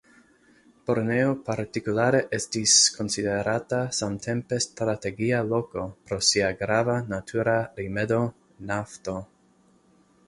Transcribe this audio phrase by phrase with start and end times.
[0.89, 8.23] Borneo partikulare estis konsiderata samtempe strategia loko pro sia grava natura rimedo;
[8.73, 9.19] nafto.